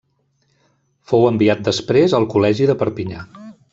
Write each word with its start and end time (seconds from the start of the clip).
Fou 1.11 1.27
enviat 1.31 1.61
després 1.67 2.17
al 2.21 2.27
Col·legi 2.33 2.69
de 2.71 2.77
Perpinyà. 2.81 3.23